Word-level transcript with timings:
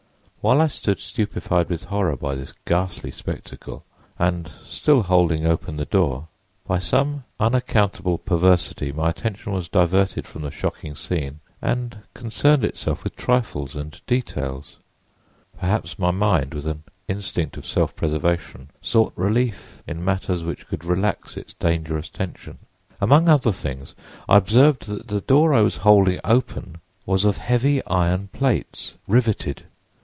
"While 0.43 0.59
I 0.59 0.69
stood 0.69 0.99
stupefied 0.99 1.69
with 1.69 1.83
horror 1.83 2.15
by 2.15 2.33
this 2.33 2.55
ghastly 2.65 3.11
spectacle 3.11 3.83
and 4.17 4.47
still 4.63 5.03
holding 5.03 5.45
open 5.45 5.77
the 5.77 5.85
door, 5.85 6.29
by 6.67 6.79
some 6.79 7.25
unaccountable 7.39 8.17
perversity 8.17 8.91
my 8.91 9.11
attention 9.11 9.51
was 9.53 9.67
diverted 9.69 10.25
from 10.25 10.41
the 10.41 10.49
shocking 10.49 10.95
scene 10.95 11.41
and 11.61 11.99
concerned 12.15 12.63
itself 12.63 13.03
with 13.03 13.15
trifles 13.15 13.75
and 13.75 14.01
details. 14.07 14.77
Perhaps 15.59 15.99
my 15.99 16.09
mind, 16.09 16.55
with 16.55 16.65
an 16.65 16.85
instinct 17.07 17.55
of 17.55 17.63
self 17.67 17.95
preservation, 17.95 18.71
sought 18.81 19.13
relief 19.15 19.83
in 19.85 20.03
matters 20.03 20.43
which 20.43 20.71
would 20.71 20.83
relax 20.83 21.37
its 21.37 21.53
dangerous 21.53 22.09
tension. 22.09 22.57
Among 22.99 23.29
other 23.29 23.51
things, 23.51 23.93
I 24.27 24.37
observed 24.37 24.87
that 24.87 25.07
the 25.07 25.21
door 25.21 25.51
that 25.51 25.57
I 25.57 25.61
was 25.61 25.77
holding 25.77 26.19
open 26.23 26.79
was 27.05 27.25
of 27.25 27.37
heavy 27.37 27.85
iron 27.85 28.29
plates, 28.29 28.95
riveted. 29.07 29.65